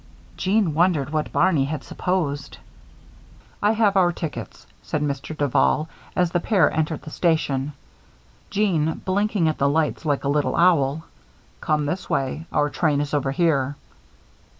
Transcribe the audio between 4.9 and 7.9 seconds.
Mr. Duval, as the pair entered the station;